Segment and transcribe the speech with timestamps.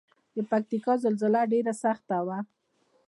[0.35, 2.39] د پکتیکا زلزله ډیره سخته وه